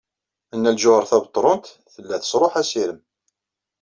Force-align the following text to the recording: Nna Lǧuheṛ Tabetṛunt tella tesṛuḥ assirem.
Nna 0.55 0.71
Lǧuheṛ 0.75 1.03
Tabetṛunt 1.09 1.65
tella 1.93 2.15
tesṛuḥ 2.21 2.53
assirem. 2.61 2.99